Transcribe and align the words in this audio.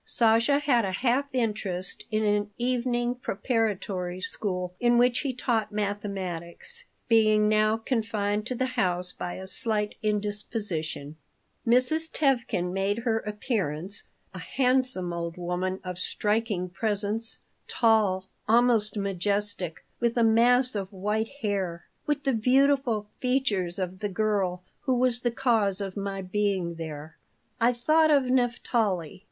Sasha 0.03 0.57
had 0.57 0.83
a 0.83 0.93
half 0.93 1.25
interest 1.31 2.05
in 2.09 2.23
an 2.25 2.49
evening 2.57 3.13
preparatory 3.13 4.19
school 4.19 4.73
in 4.79 4.97
which 4.97 5.19
he 5.19 5.31
taught 5.31 5.71
mathematics, 5.71 6.85
being 7.07 7.47
now 7.47 7.77
confined 7.77 8.47
to 8.47 8.55
the 8.55 8.65
house 8.65 9.11
by 9.13 9.35
a 9.35 9.45
slight 9.45 9.93
indisposition 10.01 11.17
Mrs. 11.67 12.11
Tevkin 12.11 12.73
made 12.73 12.97
her 12.97 13.19
appearance 13.19 14.01
a 14.33 14.39
handsome 14.39 15.13
old 15.13 15.37
woman 15.37 15.79
of 15.83 15.99
striking 15.99 16.67
presence, 16.67 17.37
tall, 17.67 18.27
almost 18.49 18.97
majestic, 18.97 19.85
with 19.99 20.17
a 20.17 20.23
mass 20.23 20.73
of 20.73 20.91
white 20.91 21.29
hair, 21.43 21.85
with 22.07 22.23
the 22.23 22.33
beautiful 22.33 23.07
features 23.19 23.77
of 23.77 23.99
the 23.99 24.09
girl 24.09 24.63
who 24.79 24.97
was 24.97 25.21
the 25.21 25.29
cause 25.29 25.79
of 25.79 25.95
my 25.95 26.23
being 26.23 26.73
there. 26.73 27.17
I 27.59 27.71
thought 27.71 28.09
of 28.09 28.23
Naphtali. 28.23 29.19